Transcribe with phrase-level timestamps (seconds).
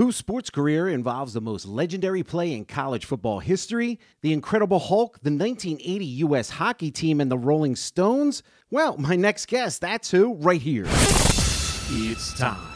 [0.00, 4.00] Whose sports career involves the most legendary play in college football history?
[4.22, 6.48] The Incredible Hulk, the 1980 U.S.
[6.48, 8.42] hockey team, and the Rolling Stones?
[8.70, 10.86] Well, my next guest, that's who, right here.
[10.88, 12.66] It's time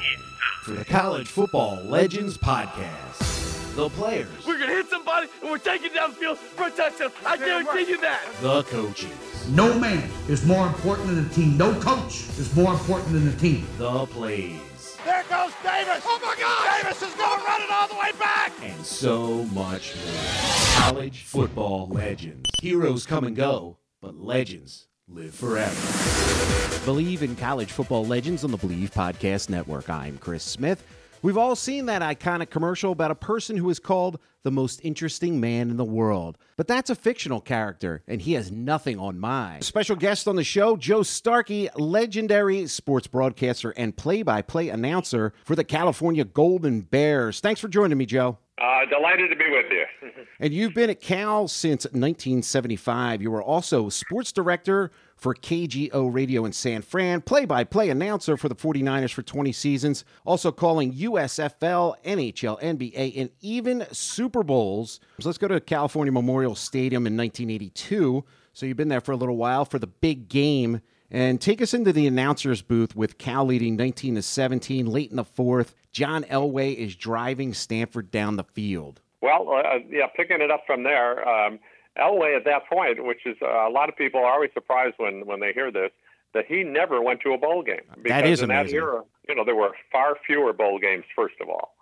[0.65, 3.75] for the College Football Legends Podcast.
[3.75, 7.11] The players, We're gonna hit somebody and we're taking downfield for a touchdown.
[7.25, 8.21] I guarantee you that.
[8.43, 11.57] the coaches, No man is more important than the team.
[11.57, 13.67] No coach is more important than the team.
[13.79, 14.61] the plays,
[15.05, 16.03] There goes Davis.
[16.07, 16.83] Oh my God!
[16.83, 18.53] Davis is gonna run it all the way back.
[18.63, 20.83] and so much more.
[20.83, 22.49] College football legends.
[22.63, 25.75] Heroes come and go, but legends live forever.
[26.87, 29.91] Believe in college football legends on the Believe Podcast Network.
[29.91, 30.83] I'm Chris Smith.
[31.25, 35.41] We've all seen that iconic commercial about a person who is called the most interesting
[35.41, 36.37] man in the world.
[36.59, 39.63] But that's a fictional character, and he has nothing on mine.
[39.63, 45.33] Special guest on the show, Joe Starkey, legendary sports broadcaster and play by play announcer
[45.47, 47.41] for the California Golden Bears.
[47.41, 48.37] Thanks for joining me, Joe.
[48.61, 49.85] Uh, delighted to be with you.
[50.41, 53.23] And you've been at Cal since 1975.
[53.23, 58.37] You were also sports director for KGO Radio in San Fran, play by play announcer
[58.37, 65.01] for the 49ers for 20 seasons, also calling USFL, NHL, NBA, and even Super Bowls.
[65.21, 68.25] So let's go to California Memorial Stadium in 1982.
[68.53, 70.81] So you've been there for a little while for the big game.
[71.11, 75.17] And take us into the announcer's booth with Cal leading 19 to 17 late in
[75.17, 75.75] the fourth.
[75.93, 79.01] John Elway is driving Stanford down the field.
[79.21, 81.61] Well, uh, yeah, picking it up from there, um,
[81.99, 85.27] Elway at that point, which is uh, a lot of people are always surprised when
[85.27, 85.91] when they hear this,
[86.35, 87.87] that he never went to a bowl game.
[88.03, 88.79] Because is in amazing.
[88.79, 91.75] that era, you know, there were far fewer bowl games, first of all.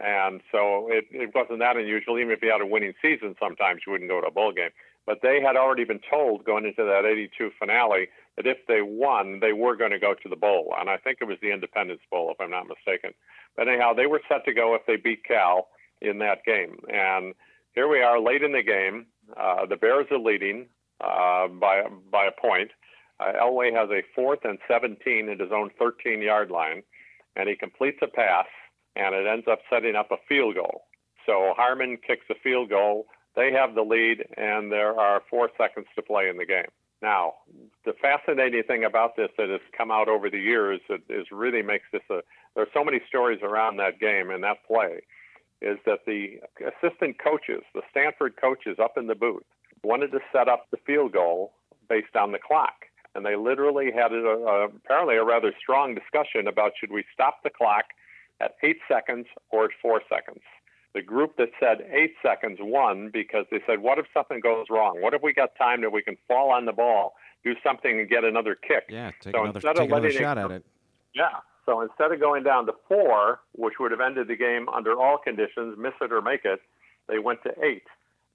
[0.00, 2.18] And so it, it wasn't that unusual.
[2.18, 4.70] Even if you had a winning season, sometimes you wouldn't go to a bowl game.
[5.06, 9.40] But they had already been told going into that 82 finale that if they won,
[9.40, 10.74] they were going to go to the bowl.
[10.78, 13.12] And I think it was the Independence Bowl, if I'm not mistaken.
[13.56, 15.68] But anyhow, they were set to go if they beat Cal
[16.00, 16.78] in that game.
[16.88, 17.34] And
[17.74, 19.06] here we are late in the game.
[19.36, 20.66] Uh, the Bears are leading
[21.00, 22.70] uh, by, by a point.
[23.18, 26.82] Uh, Elway has a fourth and 17 at his own 13 yard line,
[27.36, 28.46] and he completes a pass,
[28.96, 30.84] and it ends up setting up a field goal.
[31.26, 33.06] So Harmon kicks a field goal.
[33.36, 36.70] They have the lead, and there are four seconds to play in the game.
[37.02, 37.34] Now,
[37.84, 41.62] the fascinating thing about this that has come out over the years that is really
[41.62, 42.20] makes this a
[42.54, 45.00] there are so many stories around that game and that play
[45.62, 49.44] is that the assistant coaches, the Stanford coaches up in the booth,
[49.82, 51.52] wanted to set up the field goal
[51.88, 52.86] based on the clock.
[53.14, 57.42] And they literally had a, a, apparently a rather strong discussion about should we stop
[57.42, 57.86] the clock
[58.40, 60.42] at eight seconds or at four seconds.
[60.94, 65.00] The group that said eight seconds won because they said, what if something goes wrong?
[65.00, 68.08] What if we got time that we can fall on the ball, do something, and
[68.08, 68.84] get another kick?
[68.88, 70.64] Yeah, take So another, instead take another it shot go- at it.
[71.14, 71.28] Yeah.
[71.70, 75.18] So instead of going down to four, which would have ended the game under all
[75.18, 76.58] conditions, miss it or make it,
[77.08, 77.86] they went to eight.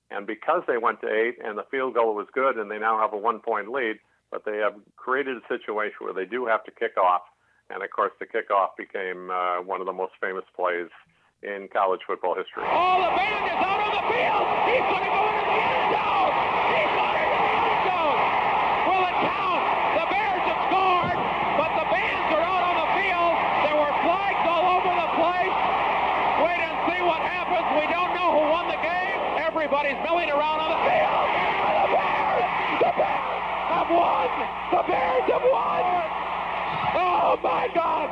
[0.09, 2.97] And because they went to eight and the field goal was good and they now
[2.97, 3.97] have a one point lead,
[4.31, 7.23] but they have created a situation where they do have to kick off.
[7.69, 10.88] And of course, the kickoff became uh, one of the most famous plays
[11.44, 12.63] in college football history.
[12.63, 14.47] Oh, the band is out on the field.
[14.72, 16.34] He's gonna go into the end zone.
[16.72, 18.22] He's going into the end zone.
[18.88, 19.63] Will it count?
[20.00, 21.17] The Bears have scored,
[21.59, 23.34] but the bands are out on the field.
[23.66, 25.57] There were flags all over the place.
[26.46, 27.66] Wait and see what happens.
[27.81, 29.41] We don't know who won the game.
[29.41, 31.25] Everybody's milling around on the field.
[31.66, 32.46] And the Bears,
[32.78, 33.41] the Bears
[33.73, 34.29] have won.
[34.69, 35.81] The Bears have won.
[36.97, 38.07] Oh my God!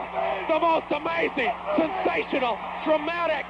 [0.49, 2.52] The most amazing, sensational,
[2.85, 3.45] dramatic,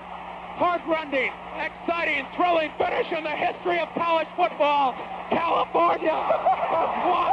[0.56, 4.94] heartrending, exciting, thrilling finish in the history of college football.
[5.30, 7.32] California has won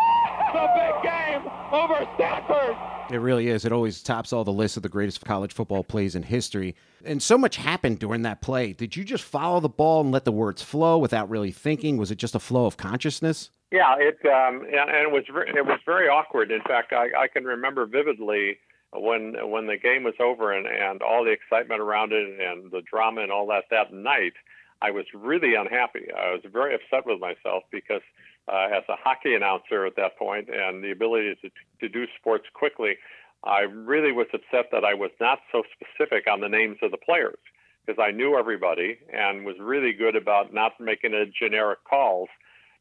[0.52, 1.42] the big game
[1.72, 2.76] over Stanford.
[3.10, 3.64] It really is.
[3.64, 6.76] It always tops all the lists of the greatest college football plays in history.
[7.04, 8.72] And so much happened during that play.
[8.72, 11.97] Did you just follow the ball and let the words flow without really thinking?
[11.97, 13.50] Was it just a flow of consciousness?
[13.72, 16.50] Yeah, it um, and, and it was ver- it was very awkward.
[16.50, 18.58] In fact, I, I can remember vividly
[18.93, 22.83] when when the game was over and, and all the excitement around it and the
[22.83, 24.34] drama and all that that night.
[24.83, 26.07] I was really unhappy.
[26.16, 28.01] I was very upset with myself because
[28.48, 31.51] uh, as a hockey announcer at that point and the ability to
[31.81, 32.97] to do sports quickly,
[33.45, 36.97] I really was upset that I was not so specific on the names of the
[36.97, 37.39] players
[37.84, 42.28] because I knew everybody and was really good about not making a generic calls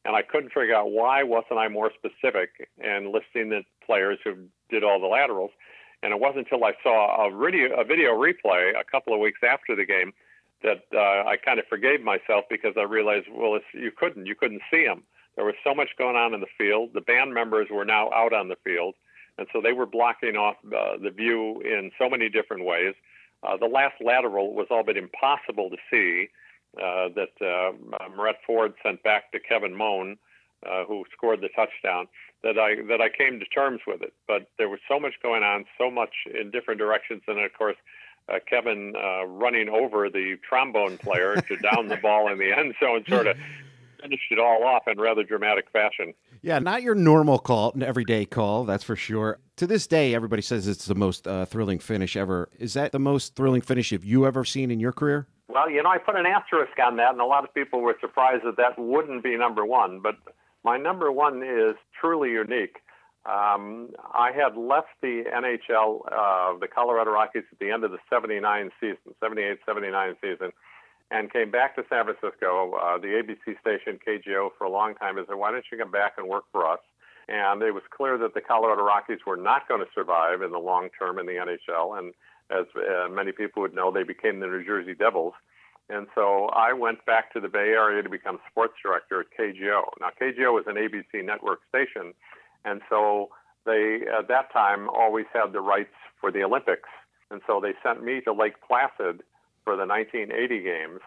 [0.06, 4.36] and I couldn't figure out why wasn't I more specific and listing the players who
[4.70, 5.52] did all the laterals.
[6.02, 9.40] And it wasn't until I saw a video, a video replay a couple of weeks
[9.44, 10.14] after the game
[10.64, 14.62] that uh, I kind of forgave myself because I realized, well, you couldn't, you couldn't
[14.72, 15.04] see them.
[15.36, 16.92] There was so much going on in the field.
[16.94, 18.96] The band members were now out on the field,
[19.38, 22.94] and so they were blocking off uh, the view in so many different ways.
[23.42, 26.30] Uh, the last lateral was all but impossible to see.
[26.78, 27.72] Uh, that uh,
[28.16, 30.20] Mariet Ford sent back to Kevin Moen,
[30.68, 32.08] uh, who scored the touchdown.
[32.42, 35.44] That I that I came to terms with it, but there was so much going
[35.44, 37.78] on, so much in different directions, and of course.
[38.28, 42.76] Uh, Kevin uh, running over the trombone player to down the ball in the end
[42.80, 43.36] zone, sort of
[44.02, 46.14] finished it all off in rather dramatic fashion.
[46.42, 49.40] Yeah, not your normal call, an everyday call, that's for sure.
[49.58, 52.50] To this day, everybody says it's the most uh, thrilling finish ever.
[52.58, 55.28] Is that the most thrilling finish you've you ever seen in your career?
[55.48, 57.98] Well, you know, I put an asterisk on that, and a lot of people were
[58.00, 60.00] surprised that that wouldn't be number one.
[60.00, 60.16] But
[60.64, 62.78] my number one is truly unique.
[63.26, 68.00] Um, I had left the NHL, uh, the Colorado Rockies, at the end of the
[68.10, 70.52] 79 season, 78 79 season,
[71.12, 72.74] and came back to San Francisco.
[72.74, 75.92] Uh, the ABC station, KGO, for a long time, and said, Why don't you come
[75.92, 76.80] back and work for us?
[77.28, 80.58] And it was clear that the Colorado Rockies were not going to survive in the
[80.58, 82.00] long term in the NHL.
[82.00, 82.14] And
[82.50, 85.34] as uh, many people would know, they became the New Jersey Devils.
[85.90, 89.82] And so I went back to the Bay Area to become sports director at KGO.
[90.00, 92.14] Now, KGO was an ABC network station,
[92.64, 93.30] and so
[93.66, 96.90] they, at that time, always had the rights for the Olympics.
[97.32, 99.22] And so they sent me to Lake Placid
[99.64, 101.02] for the 1980 games.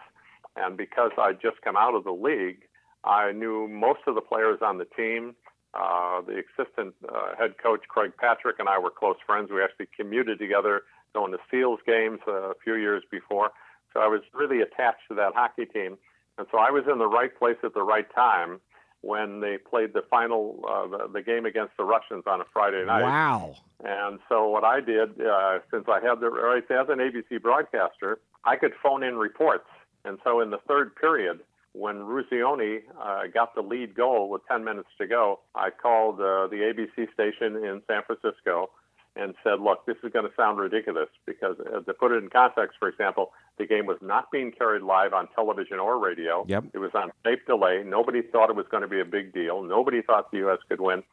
[0.55, 2.59] And because I'd just come out of the league,
[3.03, 5.35] I knew most of the players on the team.
[5.73, 9.49] Uh, the assistant uh, head coach, Craig Patrick, and I were close friends.
[9.51, 10.83] We actually commuted together
[11.15, 13.51] going to Seals games uh, a few years before.
[13.93, 15.97] So I was really attached to that hockey team.
[16.37, 18.59] And so I was in the right place at the right time
[19.01, 22.85] when they played the final uh, the, the game against the Russians on a Friday
[22.85, 23.03] night.
[23.03, 23.55] Wow!
[23.83, 28.19] And so what I did, uh, since I had the rights as an ABC broadcaster,
[28.45, 29.67] I could phone in reports.
[30.05, 31.41] And so in the third period,
[31.73, 36.47] when Eruzione uh, got the lead goal with 10 minutes to go, I called uh,
[36.47, 38.69] the ABC station in San Francisco
[39.15, 42.29] and said, look, this is going to sound ridiculous because uh, to put it in
[42.29, 46.45] context, for example, the game was not being carried live on television or radio.
[46.47, 46.65] Yep.
[46.73, 47.83] It was on tape delay.
[47.85, 49.61] Nobody thought it was going to be a big deal.
[49.61, 50.59] Nobody thought the U.S.
[50.67, 51.03] could win.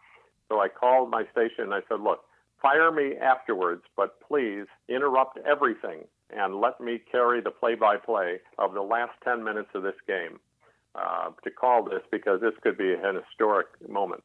[0.49, 2.21] So I called my station and I said, look,
[2.63, 8.39] fire me afterwards, but please interrupt everything and let me carry the play by play
[8.59, 10.39] of the last 10 minutes of this game
[10.95, 14.25] uh, to call this because this could be an historic moment.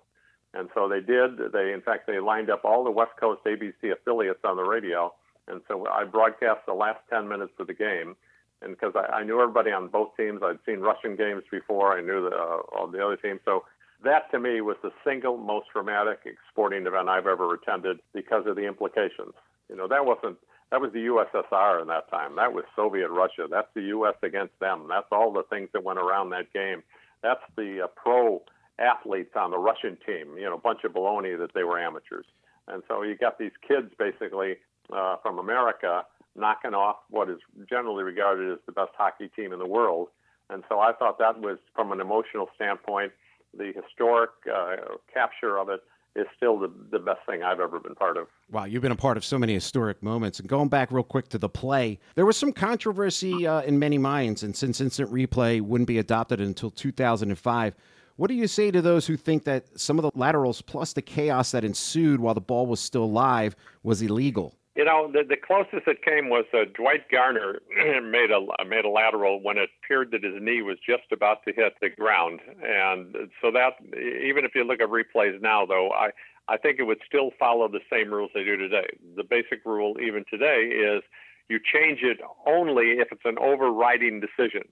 [0.53, 1.51] And so they did.
[1.51, 5.13] They, in fact, they lined up all the West Coast ABC affiliates on the radio.
[5.47, 8.15] And so I broadcast the last 10 minutes of the game.
[8.61, 11.97] And because I, I knew everybody on both teams, I'd seen Russian games before.
[11.97, 13.41] I knew the, uh, all the other teams.
[13.45, 13.65] So
[14.03, 16.19] that to me was the single most dramatic
[16.49, 19.33] sporting event I've ever attended because of the implications.
[19.69, 20.37] You know, that wasn't
[20.71, 22.35] that was the USSR in that time.
[22.35, 23.47] That was Soviet Russia.
[23.49, 24.15] That's the U.S.
[24.23, 24.87] against them.
[24.89, 26.81] That's all the things that went around that game.
[27.21, 28.41] That's the uh, pro
[28.79, 32.25] athletes on the Russian team, you know, a bunch of baloney that they were amateurs.
[32.67, 34.57] And so you got these kids basically
[34.93, 36.03] uh, from America
[36.35, 37.37] knocking off what is
[37.69, 40.09] generally regarded as the best hockey team in the world.
[40.49, 43.13] And so I thought that was, from an emotional standpoint,
[43.57, 44.75] the historic uh,
[45.11, 45.81] capture of it
[46.15, 48.27] is still the, the best thing I've ever been part of.
[48.51, 50.39] Wow, you've been a part of so many historic moments.
[50.39, 53.97] And going back real quick to the play, there was some controversy uh, in many
[53.97, 54.43] minds.
[54.43, 57.75] And since instant replay wouldn't be adopted until 2005,
[58.17, 61.01] what do you say to those who think that some of the laterals plus the
[61.01, 64.55] chaos that ensued while the ball was still live was illegal?
[64.75, 67.61] You know, the, the closest it came was uh, Dwight Garner
[68.01, 71.53] made a made a lateral when it appeared that his knee was just about to
[71.53, 76.09] hit the ground, and so that even if you look at replays now, though, I
[76.47, 78.87] I think it would still follow the same rules they do today.
[79.15, 81.03] The basic rule even today is
[81.47, 84.63] you change it only if it's an overriding decision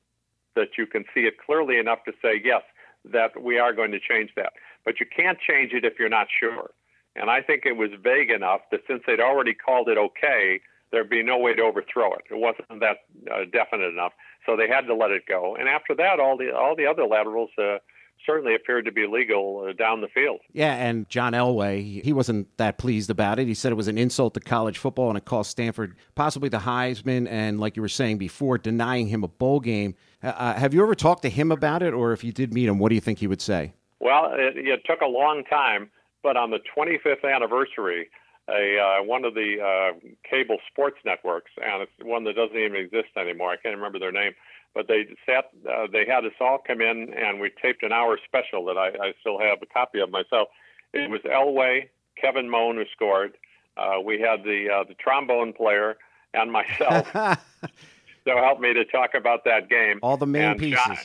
[0.55, 2.61] that you can see it clearly enough to say yes
[3.05, 4.53] that we are going to change that.
[4.85, 6.71] But you can't change it if you're not sure.
[7.15, 11.09] And I think it was vague enough that since they'd already called it okay, there'd
[11.09, 12.21] be no way to overthrow it.
[12.29, 12.97] It wasn't that
[13.31, 14.13] uh, definite enough,
[14.45, 15.55] so they had to let it go.
[15.55, 17.77] And after that, all the all the other laterals uh,
[18.25, 20.39] certainly appeared to be legal uh, down the field.
[20.53, 23.47] Yeah, and John Elway, he wasn't that pleased about it.
[23.47, 26.59] He said it was an insult to college football and it cost Stanford possibly the
[26.59, 29.95] Heisman, and like you were saying before, denying him a bowl game.
[30.23, 32.67] Uh, uh have you ever talked to him about it, or if you did meet
[32.67, 33.73] him, what do you think he would say?
[33.99, 35.89] Well, it, it took a long time
[36.23, 38.09] but on the 25th anniversary,
[38.49, 39.99] a uh, one of the uh,
[40.29, 43.51] cable sports networks, and it's one that doesn't even exist anymore.
[43.51, 44.33] I can't remember their name,
[44.73, 45.45] but they sat.
[45.69, 48.87] Uh, they had us all come in, and we taped an hour special that I,
[48.87, 50.49] I still have a copy of myself.
[50.93, 51.89] It was Elway,
[52.19, 53.37] Kevin Moen who scored.
[53.77, 55.95] Uh, we had the uh, the trombone player
[56.33, 57.09] and myself.
[57.13, 59.99] so help me to talk about that game.
[60.03, 60.83] All the main and pieces.
[60.85, 60.97] John,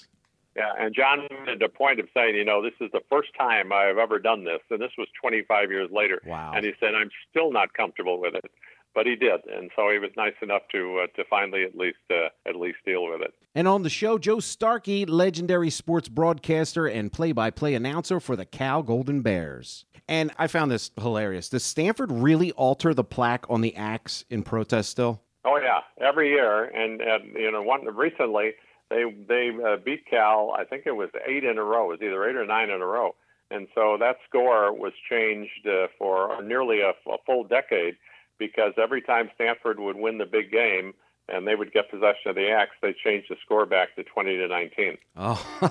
[0.59, 3.73] yeah, and John made a point of saying, you know, this is the first time
[3.73, 6.21] I've ever done this, and this was 25 years later.
[6.27, 6.53] Wow.
[6.55, 8.51] And he said, I'm still not comfortable with it.
[8.95, 11.99] but he did, and so he was nice enough to uh, to finally at least
[12.11, 13.33] uh, at least deal with it.
[13.55, 18.83] And on the show, Joe Starkey, legendary sports broadcaster and play-by-play announcer for the Cal
[18.83, 19.85] Golden Bears.
[20.09, 21.49] And I found this hilarious.
[21.49, 25.23] Does Stanford really alter the plaque on the axe in protest still?
[25.45, 28.55] Oh yeah, every year, and, and you know, one recently
[28.91, 30.55] they they uh, beat Cal.
[30.59, 31.91] I think it was eight in a row.
[31.91, 33.15] It was either eight or nine in a row,
[33.51, 37.97] and so that score was changed uh, for nearly a, a full decade
[38.39, 40.95] because every time Stanford would win the big game
[41.29, 44.37] and they would get possession of the axe, they changed the score back to 20
[44.39, 44.97] to 19.
[45.17, 45.71] Oh,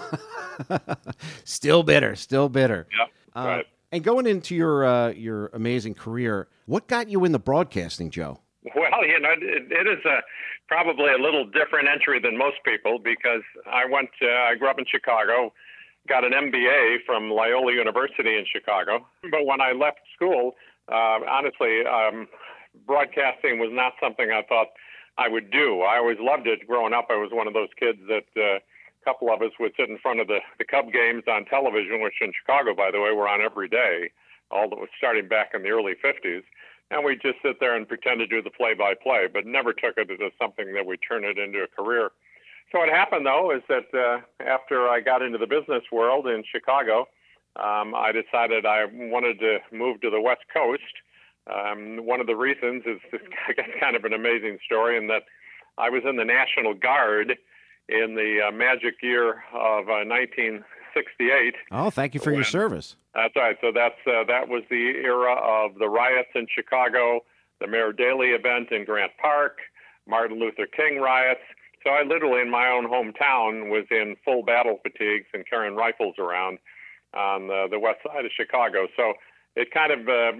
[1.43, 2.87] still bitter, still bitter.
[2.97, 3.65] Yep, Uh, right.
[3.91, 8.39] And going into your uh, your amazing career, what got you into broadcasting, Joe?
[8.75, 10.19] Well, you know, it, it is a
[10.67, 14.09] probably a little different entry than most people because I went.
[14.21, 15.53] Uh, I grew up in Chicago,
[16.07, 19.05] got an MBA from Loyola University in Chicago.
[19.23, 20.55] But when I left school,
[20.91, 22.27] uh, honestly, um,
[22.85, 24.67] broadcasting was not something I thought
[25.17, 25.81] I would do.
[25.81, 27.07] I always loved it growing up.
[27.09, 29.97] I was one of those kids that uh, a couple of us would sit in
[29.97, 33.27] front of the the Cub games on television, which in Chicago, by the way, were
[33.27, 34.11] on every day,
[34.51, 36.43] all that was starting back in the early 50s
[36.91, 40.09] and we just sit there and pretend to do the play-by-play, but never took it
[40.09, 42.11] as something that would turn it into a career.
[42.71, 46.43] So what happened though is that uh, after I got into the business world in
[46.51, 47.07] Chicago,
[47.55, 50.83] um, I decided I wanted to move to the West Coast.
[51.47, 52.99] Um, one of the reasons is
[53.47, 55.23] I guess kind of an amazing story in that
[55.77, 57.37] I was in the National Guard
[57.89, 60.03] in the uh, magic year of uh,
[60.95, 61.55] 1968.
[61.71, 62.95] Oh, thank you for your service.
[63.13, 63.57] That's right.
[63.61, 67.21] So that's uh, that was the era of the riots in Chicago,
[67.59, 69.57] the Mayor Daley event in Grant Park,
[70.07, 71.41] Martin Luther King riots.
[71.83, 76.15] So I literally, in my own hometown, was in full battle fatigues and carrying rifles
[76.19, 76.59] around
[77.13, 78.87] on the, the west side of Chicago.
[78.95, 79.13] So
[79.55, 80.31] it kind of uh,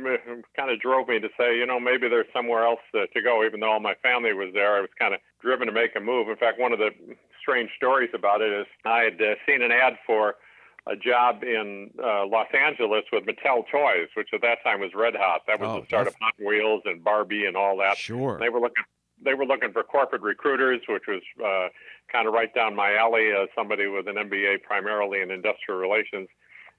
[0.56, 3.44] kind of drove me to say, you know, maybe there's somewhere else uh, to go.
[3.46, 6.00] Even though all my family was there, I was kind of driven to make a
[6.00, 6.30] move.
[6.30, 6.90] In fact, one of the
[7.48, 10.36] strange stories about it is I had uh, seen an ad for
[10.86, 15.16] a job in uh, Los Angeles with Mattel Toys, which at that time was red
[15.18, 15.42] hot.
[15.48, 17.98] That was Oh, the start of Hot Wheels and Barbie and all that.
[17.98, 18.38] Sure.
[18.40, 18.84] They were looking.
[19.24, 21.70] They were looking for corporate recruiters, which was uh,
[22.12, 26.28] kind of right down my alley as somebody with an MBA primarily in industrial relations.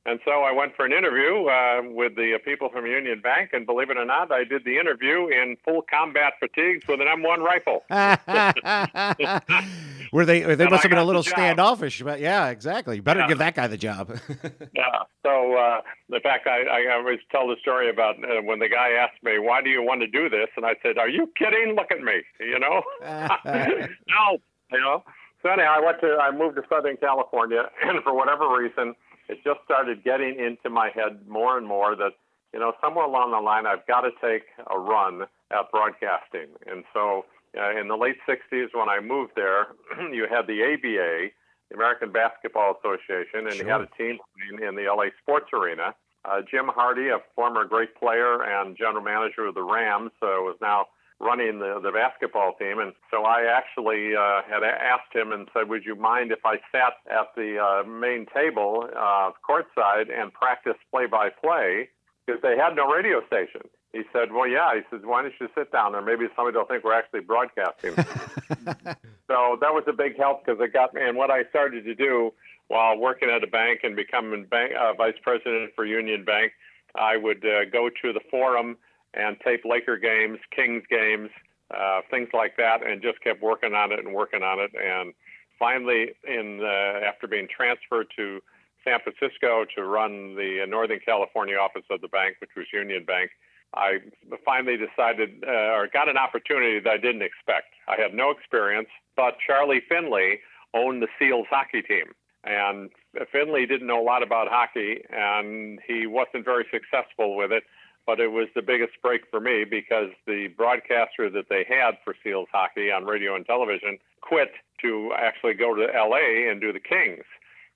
[0.08, 3.66] And so I went for an interview uh, with the people from Union Bank, and
[3.66, 7.44] believe it or not, I did the interview in full combat fatigues with an M1
[7.44, 7.84] rifle.
[10.12, 10.40] Were they?
[10.40, 12.96] They And must have been a little standoffish, but yeah, exactly.
[12.96, 13.28] You better Yeah.
[13.28, 14.18] give that guy the job.
[14.74, 15.02] Yeah.
[15.24, 15.80] So, uh,
[16.14, 19.38] in fact, I, I always tell the story about uh, when the guy asked me,
[19.38, 21.74] "Why do you want to do this?" and I said, "Are you kidding?
[21.74, 22.82] Look at me." You know.
[23.44, 24.38] no.
[24.72, 25.02] You know.
[25.42, 28.94] So anyhow, I went to I moved to Southern California, and for whatever reason,
[29.28, 32.12] it just started getting into my head more and more that
[32.52, 36.84] you know somewhere along the line I've got to take a run at broadcasting, and
[36.92, 37.24] so.
[37.58, 39.68] Uh, in the late 60s, when I moved there,
[40.12, 41.32] you had the ABA,
[41.70, 45.94] the American Basketball Association, and you had a team playing in the LA Sports Arena.
[46.24, 50.56] Uh, Jim Hardy, a former great player and general manager of the Rams, uh, was
[50.60, 50.86] now
[51.20, 52.78] running the, the basketball team.
[52.78, 56.56] And so I actually uh, had asked him and said, Would you mind if I
[56.70, 61.88] sat at the uh, main table uh, courtside and practiced play by play?
[62.26, 63.62] Because they had no radio station.
[63.92, 64.74] He said, Well, yeah.
[64.74, 66.02] He says, Why don't you sit down there?
[66.02, 67.94] Maybe somebody will think we're actually broadcasting.
[69.26, 71.02] so that was a big help because it got me.
[71.02, 72.32] And what I started to do
[72.68, 76.52] while working at a bank and becoming bank, uh, vice president for Union Bank,
[76.94, 78.76] I would uh, go to the forum
[79.14, 81.30] and tape Laker games, Kings games,
[81.74, 84.70] uh, things like that, and just kept working on it and working on it.
[84.74, 85.12] And
[85.58, 88.40] finally, in uh, after being transferred to
[88.84, 93.30] San Francisco to run the Northern California office of the bank, which was Union Bank,
[93.74, 93.98] I
[94.44, 97.74] finally decided uh, or got an opportunity that I didn't expect.
[97.86, 100.40] I had no experience, but Charlie Finley
[100.74, 102.12] owned the Seals hockey team.
[102.44, 102.90] And
[103.30, 107.64] Finley didn't know a lot about hockey, and he wasn't very successful with it.
[108.08, 112.14] But it was the biggest break for me because the broadcaster that they had for
[112.24, 114.48] Seals hockey on radio and television quit
[114.80, 117.24] to actually go to LA and do the Kings.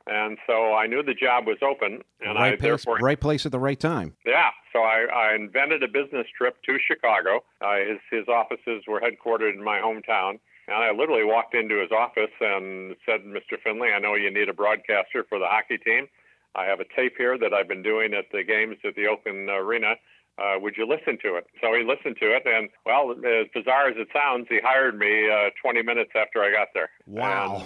[0.07, 3.45] And so I knew the job was open, and I right place, therefore right place
[3.45, 4.17] at the right time.
[4.25, 7.45] yeah, so I, I invented a business trip to Chicago.
[7.61, 11.93] Uh, his his offices were headquartered in my hometown, and I literally walked into his
[11.93, 13.61] office and said, "Mr.
[13.63, 16.09] Finley, I know you need a broadcaster for the hockey team.
[16.55, 19.49] I have a tape here that I've been doing at the games at the Oakland
[19.49, 19.95] Arena.
[20.39, 23.89] Uh, would you listen to it?" So he listened to it, and well, as bizarre
[23.89, 26.91] as it sounds, he hired me uh, 20 minutes after I got there.
[27.07, 27.65] Wow.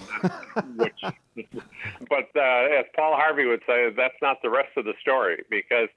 [0.56, 1.00] And- which,
[2.08, 5.88] but uh, as Paul Harvey would say, that's not the rest of the story because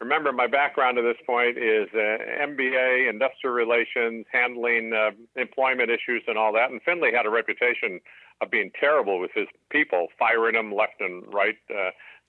[0.00, 6.22] remember, my background at this point is uh, MBA, industrial relations, handling uh, employment issues,
[6.26, 6.70] and all that.
[6.70, 8.00] And Finley had a reputation
[8.40, 11.56] of being terrible with his people, firing them left and right.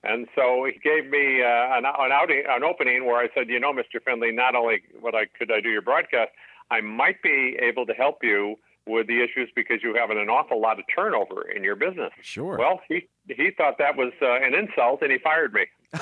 [0.02, 3.60] And so he gave me uh, an, an, outing, an opening where I said, you
[3.60, 4.02] know, Mr.
[4.02, 6.30] Finley, not only what I could I do your broadcast,
[6.70, 10.60] I might be able to help you with the issues because you have an awful
[10.60, 12.10] lot of turnover in your business.
[12.22, 12.56] Sure.
[12.56, 15.66] Well, he he thought that was uh, an insult, and he fired me.
[15.94, 16.00] so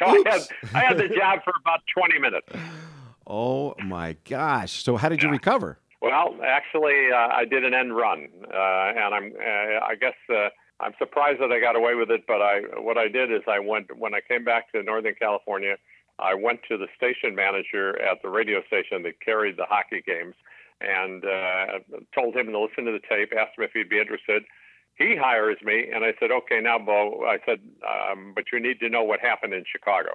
[0.00, 0.42] I had
[0.74, 2.48] I had the job for about twenty minutes.
[3.26, 4.84] Oh my gosh!
[4.84, 5.78] So how did you recover?
[6.00, 10.48] Well, actually, uh, I did an end run, uh, and I'm uh, I guess uh,
[10.80, 12.24] I'm surprised that I got away with it.
[12.26, 15.76] But I what I did is I went when I came back to Northern California.
[16.18, 20.34] I went to the station manager at the radio station that carried the hockey games
[20.80, 21.78] and uh,
[22.14, 24.44] told him to listen to the tape, asked him if he'd be interested.
[24.96, 28.80] He hires me, and I said, okay, now, Bo, I said, um, but you need
[28.80, 30.12] to know what happened in Chicago.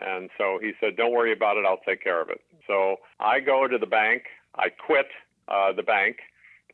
[0.00, 2.40] And so he said, don't worry about it, I'll take care of it.
[2.66, 4.24] So I go to the bank,
[4.56, 5.06] I quit
[5.48, 6.16] uh, the bank,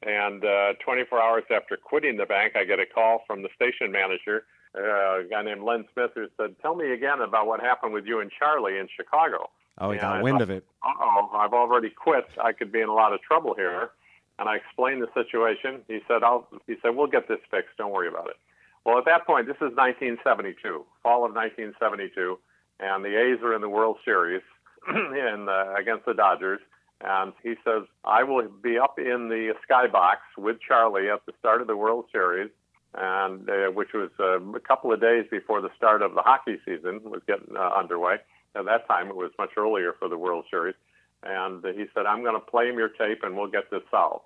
[0.03, 3.93] and uh, 24 hours after quitting the bank, I get a call from the station
[3.93, 4.45] manager,
[4.77, 8.07] uh, a guy named Len Smith, who said, tell me again about what happened with
[8.07, 9.51] you and Charlie in Chicago.
[9.79, 10.65] Oh, he got wind of it.
[10.83, 12.27] Uh oh, I've already quit.
[12.43, 13.91] I could be in a lot of trouble here.
[14.39, 15.83] And I explained the situation.
[15.89, 17.77] He said, "I'll." He said, "We'll get this fixed.
[17.79, 18.37] Don't worry about it."
[18.85, 22.39] Well, at that point, this is 1972, fall of 1972,
[22.81, 24.43] and the A's are in the World Series
[24.89, 26.61] in uh, against the Dodgers.
[27.05, 31.61] And he says, "I will be up in the skybox with Charlie at the start
[31.61, 32.51] of the World Series."
[32.95, 36.59] And uh, which was uh, a couple of days before the start of the hockey
[36.65, 38.17] season was getting uh, underway.
[38.55, 40.75] At that time, it was much earlier for the World Series.
[41.23, 44.25] And he said, I'm going to play him your tape and we'll get this solved.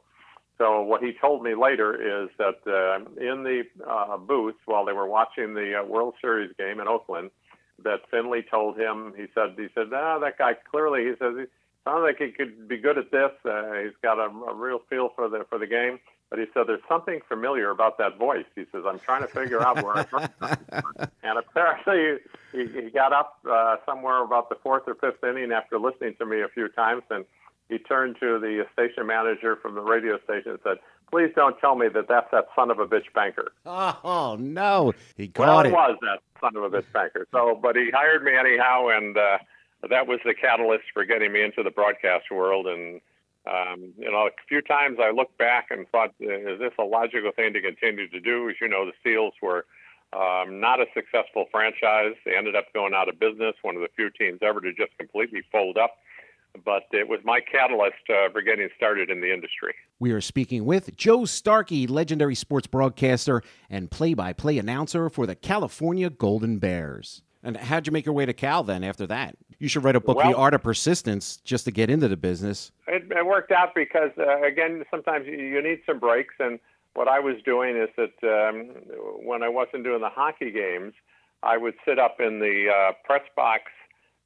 [0.58, 4.94] So what he told me later is that uh, in the uh, booth while they
[4.94, 7.30] were watching the uh, World Series game in Oakland,
[7.84, 11.46] that Finley told him, he said, he said, ah, that guy clearly, he says,
[11.86, 13.30] sounds like he could be good at this.
[13.44, 15.98] Uh, he's got a, a real feel for the for the game.
[16.28, 18.46] But he said, there's something familiar about that voice.
[18.56, 20.28] He says, I'm trying to figure out where I'm from.
[21.22, 25.78] and apparently he, he got up uh, somewhere about the fourth or fifth inning after
[25.78, 27.02] listening to me a few times.
[27.10, 27.24] And
[27.68, 30.78] he turned to the station manager from the radio station and said,
[31.12, 33.52] please don't tell me that that's that son of a bitch banker.
[33.64, 34.92] Oh, no.
[35.16, 35.66] He caught well, it.
[35.66, 37.28] it was that son of a bitch banker.
[37.30, 38.88] So, but he hired me anyhow.
[38.88, 39.38] And uh,
[39.82, 42.66] that was the catalyst for getting me into the broadcast world.
[42.66, 43.00] And
[43.46, 47.30] um, you know, a few times I looked back and thought, is this a logical
[47.34, 48.48] thing to continue to do?
[48.50, 49.66] As you know, the Seals were
[50.12, 52.14] um, not a successful franchise.
[52.24, 54.96] They ended up going out of business, one of the few teams ever to just
[54.98, 55.96] completely fold up.
[56.64, 59.74] But it was my catalyst uh, for getting started in the industry.
[59.98, 65.26] We are speaking with Joe Starkey, legendary sports broadcaster and play by play announcer for
[65.26, 67.22] the California Golden Bears.
[67.46, 69.36] And how'd you make your way to Cal then after that?
[69.60, 72.16] You should write a book, Well- The Art of Persistence, just to get into the
[72.16, 72.72] business.
[72.88, 76.34] It, it worked out because, uh, again, sometimes you, you need some breaks.
[76.40, 76.58] And
[76.94, 78.70] what I was doing is that um,
[79.24, 80.92] when I wasn't doing the hockey games,
[81.44, 83.70] I would sit up in the uh, press box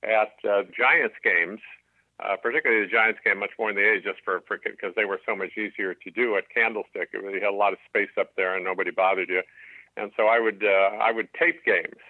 [0.03, 1.61] at uh, Giants games,
[2.25, 5.21] uh, particularly the Giants game, much more in the A's, just for because they were
[5.27, 7.11] so much easier to do at Candlestick.
[7.13, 9.43] It really had a lot of space up there, and nobody bothered you.
[9.99, 12.01] And so I would uh, I would tape games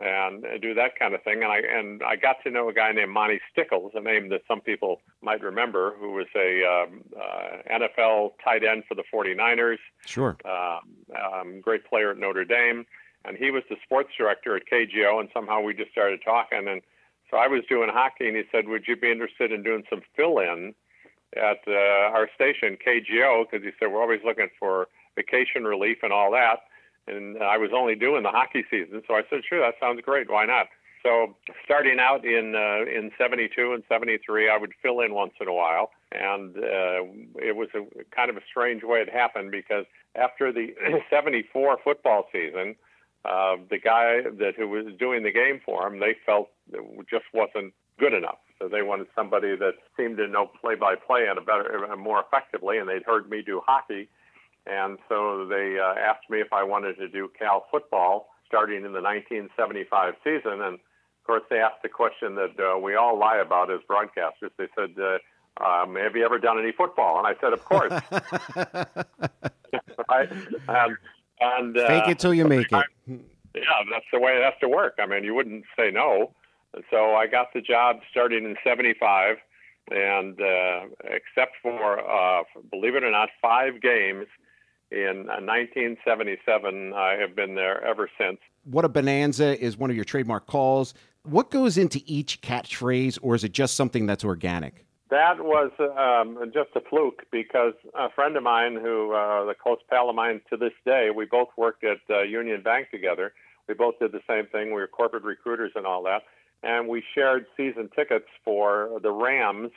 [0.00, 1.42] and uh, do that kind of thing.
[1.42, 4.42] And I and I got to know a guy named Monty Stickles, a name that
[4.48, 9.78] some people might remember, who was a um, uh, NFL tight end for the 49ers,
[10.06, 10.36] Sure.
[10.44, 10.80] um,
[11.16, 12.84] um, great player at Notre Dame,
[13.24, 15.20] and he was the sports director at KGO.
[15.20, 16.82] And somehow we just started talking, and
[17.30, 20.02] so I was doing hockey, and he said, "Would you be interested in doing some
[20.14, 20.74] fill-in
[21.36, 26.12] at uh, our station KGO?" Because he said we're always looking for vacation relief and
[26.12, 26.60] all that
[27.06, 30.30] and I was only doing the hockey season, so I said, "Sure, that sounds great.
[30.30, 30.66] Why not?"
[31.02, 35.46] So, starting out in uh, in '72 and '73, I would fill in once in
[35.46, 39.84] a while, and uh, it was a kind of a strange way it happened because
[40.16, 40.74] after the
[41.10, 42.74] '74 football season,
[43.24, 47.26] uh, the guy that who was doing the game for him, they felt it just
[47.32, 48.38] wasn't good enough.
[48.58, 52.88] So they wanted somebody that seemed to know play-by-play and a better, more effectively, and
[52.88, 54.08] they'd heard me do hockey
[54.66, 58.92] and so they uh, asked me if I wanted to do Cal football starting in
[58.92, 60.62] the 1975 season.
[60.62, 64.50] And of course, they asked the question that uh, we all lie about as broadcasters.
[64.58, 65.18] They said, uh,
[65.64, 67.92] um, "Have you ever done any football?" And I said, "Of course."
[70.08, 70.30] right?
[70.68, 70.96] And,
[71.40, 72.84] and uh, Fake it till you make it.
[73.08, 74.94] yeah, that's the way it has to work.
[74.98, 76.32] I mean, you wouldn't say no.
[76.74, 79.36] And so I got the job starting in '75,
[79.90, 84.26] and uh, except for, uh, believe it or not, five games
[84.90, 88.38] in uh, 1977, I have been there ever since.
[88.64, 90.94] What a Bonanza is one of your trademark calls.
[91.24, 94.84] What goes into each catchphrase, or is it just something that's organic?
[95.10, 99.78] That was um, just a fluke because a friend of mine, who uh, the close
[99.88, 103.32] pal of mine to this day, we both worked at uh, Union Bank together.
[103.68, 104.68] We both did the same thing.
[104.68, 106.22] We were corporate recruiters and all that,
[106.62, 109.70] and we shared season tickets for the Rams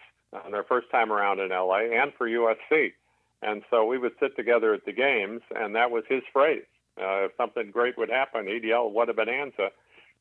[0.46, 2.94] on their first time around in LA and for USC.
[3.42, 6.66] And so we would sit together at the games, and that was his phrase.
[7.00, 9.72] Uh, if something great would happen, he'd yell, "What a bonanza!"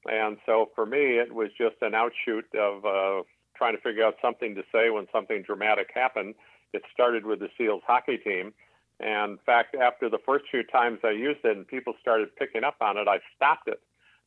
[0.06, 3.22] And so for me, it was just an outshoot of uh,
[3.56, 6.34] trying to figure out something to say when something dramatic happened.
[6.72, 8.52] It started with the Seals hockey team.
[9.00, 12.64] And in fact, after the first few times I used it and people started picking
[12.64, 13.80] up on it, I stopped it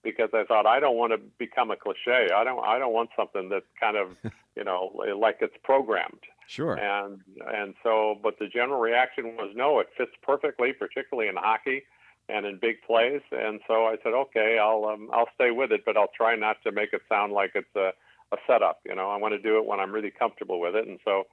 [0.04, 2.30] because I thought I don't want to become a cliche.
[2.34, 4.10] I don't I don't want something that's kind of,
[4.56, 6.21] you know, like it's programmed.
[6.52, 6.76] Sure.
[6.76, 11.84] And and so but the general reaction was no, it fits perfectly, particularly in hockey
[12.28, 13.22] and in big plays.
[13.32, 16.58] And so I said, okay, I'll um, I'll stay with it, but I'll try not
[16.64, 17.92] to make it sound like it's a
[18.34, 18.82] a setup.
[18.86, 21.24] You know, I want to do it when I'm really comfortable with it, and so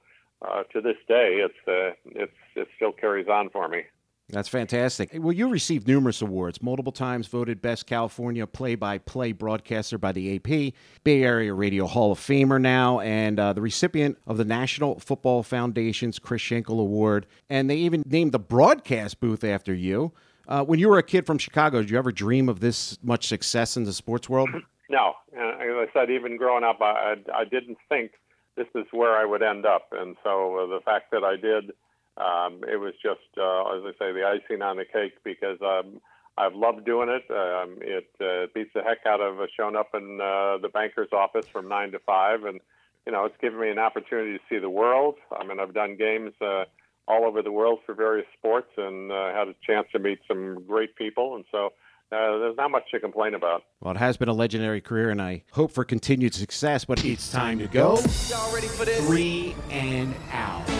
[0.41, 3.83] uh, to this day, it's uh, it's it still carries on for me.
[4.31, 5.09] That's fantastic.
[5.13, 10.11] Well, you received numerous awards, multiple times voted Best California Play by Play Broadcaster by
[10.11, 14.45] the AP, Bay Area Radio Hall of Famer now, and uh, the recipient of the
[14.45, 17.25] National Football Foundation's Chris Schenkel Award.
[17.49, 20.11] And they even named the broadcast booth after you.
[20.47, 23.27] Uh, when you were a kid from Chicago, did you ever dream of this much
[23.27, 24.49] success in the sports world?
[24.91, 28.13] No, uh, as I said, even growing up, I, I didn't think
[28.57, 31.73] this is where I would end up, and so uh, the fact that I did,
[32.19, 36.01] um, it was just, uh, as I say, the icing on the cake because um,
[36.37, 37.23] I've loved doing it.
[37.29, 41.13] Um, it uh, beats the heck out of uh, showing up in uh, the banker's
[41.13, 42.59] office from nine to five, and
[43.05, 45.15] you know, it's given me an opportunity to see the world.
[45.31, 46.33] I mean, I've done games.
[46.41, 46.65] Uh,
[47.09, 50.63] all over the world for various sports and uh, had a chance to meet some
[50.65, 51.35] great people.
[51.35, 51.73] And so
[52.11, 53.63] uh, there's not much to complain about.
[53.81, 56.85] Well, it has been a legendary career, and I hope for continued success.
[56.85, 57.99] But it's time to go.
[58.29, 59.05] Y'all ready for this?
[59.05, 60.78] Three and out.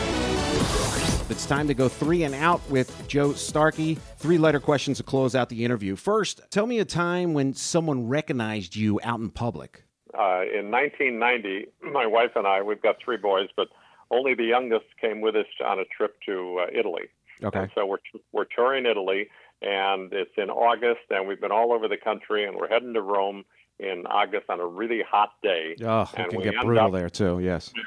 [1.30, 3.96] It's time to go three and out with Joe Starkey.
[4.18, 5.96] Three letter questions to close out the interview.
[5.96, 9.84] First, tell me a time when someone recognized you out in public.
[10.14, 13.68] Uh, in 1990, my wife and I, we've got three boys, but
[14.10, 17.10] only the youngest came with us on a trip to uh, Italy.
[17.44, 17.60] Okay.
[17.60, 18.00] And so we're
[18.34, 19.28] we're touring Italy,
[19.62, 23.02] and it's in August, and we've been all over the country, and we're heading to
[23.02, 23.46] Rome
[23.80, 25.76] in August on a really hot day.
[25.84, 27.40] Oh, it and can we get brutal up- there too.
[27.40, 27.72] Yes.
[27.76, 27.82] Yeah.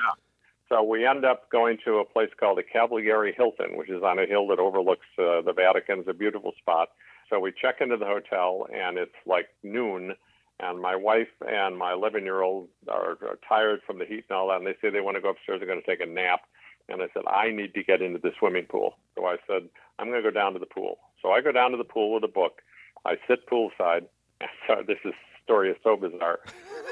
[0.72, 4.18] So we end up going to a place called the Cavalieri Hilton, which is on
[4.18, 5.98] a hill that overlooks uh, the Vatican.
[5.98, 6.88] It's a beautiful spot.
[7.28, 10.14] So we check into the hotel, and it's like noon,
[10.60, 14.38] and my wife and my 11 year old are, are tired from the heat and
[14.38, 15.60] all that, and they say they want to go upstairs.
[15.60, 16.40] They're going to take a nap.
[16.88, 18.94] And I said, I need to get into the swimming pool.
[19.14, 20.98] So I said, I'm going to go down to the pool.
[21.20, 22.62] So I go down to the pool with a book.
[23.04, 24.06] I sit poolside.
[24.66, 25.12] So this is
[25.44, 26.40] story is so bizarre.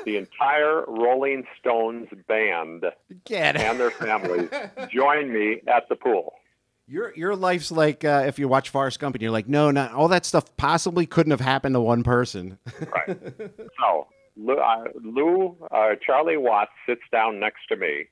[0.05, 2.85] The entire Rolling Stones band
[3.25, 4.51] Get and their families
[4.91, 6.35] join me at the pool.
[6.87, 9.93] Your your life's like uh, if you watch Forrest Gump and you're like, no, not
[9.93, 12.59] all that stuff possibly couldn't have happened to one person.
[12.81, 13.17] Right.
[13.79, 18.07] so Lou, uh, Lou uh, Charlie Watts sits down next to me.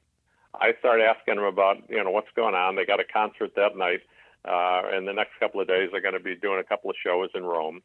[0.60, 2.76] I start asking him about you know what's going on.
[2.76, 4.00] They got a concert that night,
[4.44, 6.96] uh, and the next couple of days they're going to be doing a couple of
[7.02, 7.82] shows in Rome.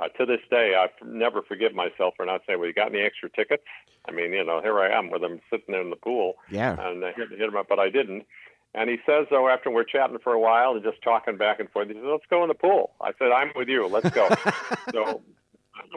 [0.00, 3.00] Uh, to this day, I never forgive myself for not saying, "Well, you got any
[3.02, 3.62] extra tickets?"
[4.08, 6.76] I mean, you know, here I am with him sitting there in the pool, Yeah.
[6.78, 8.26] and I hit, hit him up, but I didn't.
[8.74, 11.70] And he says, though, after we're chatting for a while and just talking back and
[11.70, 13.86] forth, he says, "Let's go in the pool." I said, "I'm with you.
[13.86, 14.28] Let's go."
[14.92, 15.22] so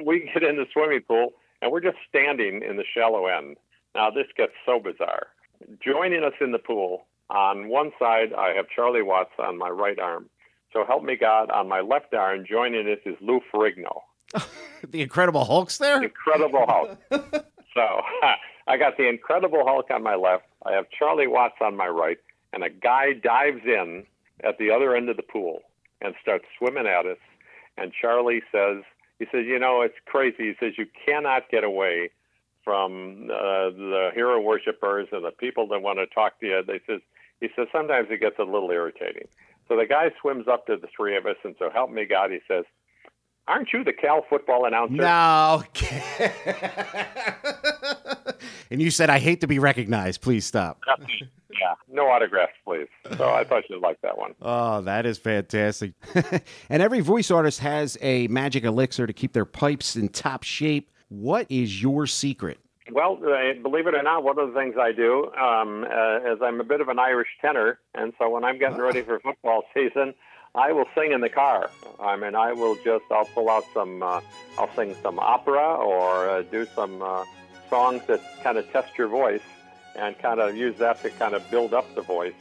[0.03, 3.57] we get in the swimming pool, and we're just standing in the shallow end.
[3.95, 5.27] Now this gets so bizarre.
[5.83, 9.97] Joining us in the pool on one side, I have Charlie Watts on my right
[9.99, 10.29] arm.
[10.73, 14.01] So help me God, on my left arm, joining us is Lou Ferrigno.
[14.87, 16.01] the Incredible Hulk's there.
[16.03, 16.97] Incredible Hulk.
[17.73, 18.01] so
[18.67, 20.45] I got the Incredible Hulk on my left.
[20.65, 22.17] I have Charlie Watts on my right,
[22.53, 24.05] and a guy dives in
[24.43, 25.61] at the other end of the pool
[26.01, 27.17] and starts swimming at us.
[27.77, 28.83] And Charlie says,
[29.19, 30.49] he says, you know, it's crazy.
[30.49, 32.11] He says you cannot get away
[32.63, 36.61] from uh, the hero worshippers and the people that want to talk to you.
[36.65, 37.01] They says,
[37.39, 39.27] he says sometimes it gets a little irritating.
[39.67, 42.31] So the guy swims up to the three of us, and so help me God,
[42.31, 42.63] he says,
[43.47, 45.63] "Aren't you the Cal football announcer?" No.
[48.71, 50.21] and you said I hate to be recognized.
[50.21, 50.81] Please stop.
[51.59, 52.87] Yeah, no autographs, please.
[53.17, 54.35] So I thought you'd like that one.
[54.43, 55.93] Oh, that is fantastic.
[56.69, 60.91] and every voice artist has a magic elixir to keep their pipes in top shape.
[61.09, 62.59] What is your secret?
[62.91, 66.61] Well, believe it or not, one of the things I do um, uh, is I'm
[66.61, 70.13] a bit of an Irish tenor, and so when I'm getting ready for football season,
[70.55, 71.69] I will sing in the car.
[71.99, 74.21] I mean, I will just I'll pull out some, uh,
[74.57, 77.25] I'll sing some opera or uh, do some uh,
[77.69, 79.41] songs that kind of test your voice
[79.95, 82.33] and kind of use that to kind of build up the voice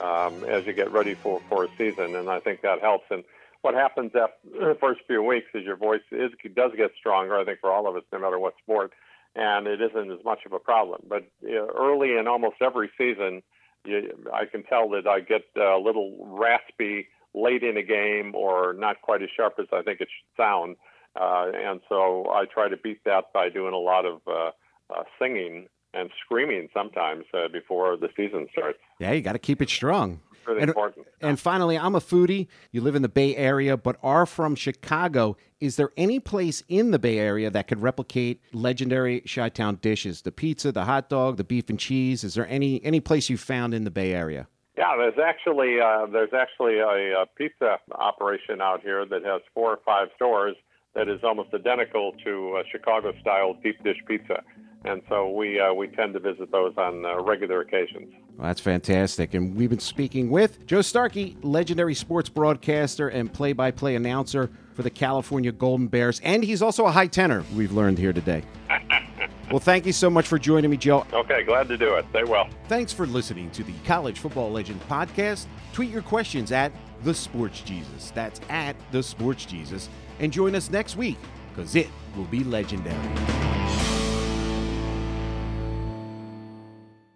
[0.00, 2.14] um, as you get ready for, for a season.
[2.16, 3.06] And I think that helps.
[3.10, 3.24] And
[3.62, 4.34] what happens after
[4.68, 7.38] the first few weeks is your voice is does get stronger.
[7.38, 8.92] I think for all of us, no matter what sport,
[9.34, 11.02] and it isn't as much of a problem.
[11.08, 13.42] But early in almost every season,
[13.84, 18.72] you, I can tell that I get a little raspy late in a game or
[18.74, 20.76] not quite as sharp as I think it should sound.
[21.20, 24.50] Uh, and so I try to beat that by doing a lot of uh,
[24.90, 28.78] uh, singing and screaming sometimes uh, before the season starts.
[28.98, 30.20] Yeah, you got to keep it strong.
[30.46, 31.06] Really and, important.
[31.20, 32.48] And finally, I'm a foodie.
[32.70, 35.36] You live in the Bay Area, but are from Chicago.
[35.60, 40.22] Is there any place in the Bay Area that could replicate legendary Chi-Town dishes?
[40.22, 42.24] The pizza, the hot dog, the beef and cheese.
[42.24, 44.46] Is there any any place you found in the Bay Area?
[44.76, 49.70] Yeah, there's actually uh, there's actually a, a pizza operation out here that has four
[49.70, 50.56] or five stores
[50.94, 54.42] that is almost identical to Chicago style deep dish pizza
[54.84, 58.12] and so we uh, we tend to visit those on uh, regular occasions.
[58.36, 59.34] Well, that's fantastic.
[59.34, 64.90] And we've been speaking with Joe Starkey, legendary sports broadcaster and play-by-play announcer for the
[64.90, 67.44] California Golden Bears, and he's also a high tenor.
[67.54, 68.42] We've learned here today.
[69.50, 71.06] well, thank you so much for joining me, Joe.
[71.12, 72.04] Okay, glad to do it.
[72.10, 72.48] Stay well.
[72.68, 75.46] Thanks for listening to the College Football Legend podcast.
[75.72, 76.72] Tweet your questions at
[77.04, 78.10] the Sports Jesus.
[78.10, 81.18] That's at the Sports Jesus, and join us next week
[81.54, 83.83] because it will be legendary.